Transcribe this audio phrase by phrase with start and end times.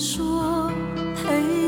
[0.00, 0.72] 说，
[1.14, 1.59] 陪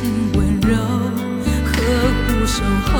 [0.00, 0.76] 情温柔
[1.64, 1.74] 何
[2.28, 2.97] 苦守候